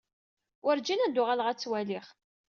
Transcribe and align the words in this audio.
Werǧin 0.63 1.03
ad 1.05 1.19
uɣaleɣ 1.21 1.47
ad 1.47 1.57
ttwaliɣ. 1.57 2.05